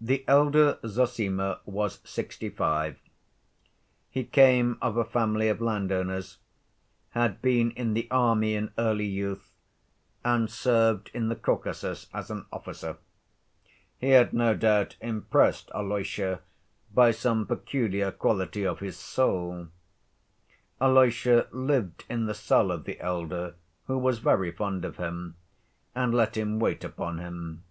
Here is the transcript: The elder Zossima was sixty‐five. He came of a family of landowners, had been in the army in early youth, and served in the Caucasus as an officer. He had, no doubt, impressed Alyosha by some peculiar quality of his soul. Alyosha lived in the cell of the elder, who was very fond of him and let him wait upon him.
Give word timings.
The 0.00 0.24
elder 0.28 0.78
Zossima 0.84 1.58
was 1.66 1.98
sixty‐five. 2.04 2.94
He 4.08 4.22
came 4.22 4.78
of 4.80 4.96
a 4.96 5.04
family 5.04 5.48
of 5.48 5.60
landowners, 5.60 6.38
had 7.10 7.42
been 7.42 7.72
in 7.72 7.94
the 7.94 8.08
army 8.12 8.54
in 8.54 8.70
early 8.78 9.06
youth, 9.06 9.50
and 10.24 10.48
served 10.48 11.10
in 11.12 11.30
the 11.30 11.34
Caucasus 11.34 12.06
as 12.14 12.30
an 12.30 12.46
officer. 12.52 12.98
He 13.98 14.10
had, 14.10 14.32
no 14.32 14.54
doubt, 14.54 14.96
impressed 15.00 15.68
Alyosha 15.74 16.40
by 16.92 17.10
some 17.10 17.44
peculiar 17.44 18.12
quality 18.12 18.64
of 18.64 18.78
his 18.78 18.96
soul. 18.96 19.66
Alyosha 20.80 21.48
lived 21.50 22.04
in 22.08 22.26
the 22.26 22.34
cell 22.34 22.70
of 22.70 22.84
the 22.84 23.00
elder, 23.00 23.56
who 23.88 23.98
was 23.98 24.20
very 24.20 24.52
fond 24.52 24.84
of 24.84 24.98
him 24.98 25.34
and 25.92 26.14
let 26.14 26.36
him 26.36 26.60
wait 26.60 26.84
upon 26.84 27.18
him. 27.18 27.64